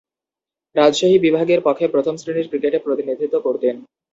[0.75, 3.75] রাজশাহী বিভাগের পক্ষে প্রথম-শ্রেণীর ক্রিকেটে প্রতিনিধিত্ব করতেন।